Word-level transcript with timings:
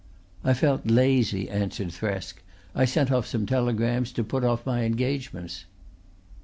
"I 0.43 0.55
felt 0.55 0.87
lazy," 0.89 1.47
answered 1.47 1.89
Thresk. 1.91 2.37
"I 2.73 2.85
sent 2.85 3.11
off 3.11 3.27
some 3.27 3.45
telegrams 3.45 4.11
to 4.13 4.23
put 4.23 4.43
off 4.43 4.65
my 4.65 4.81
engagements." 4.83 5.65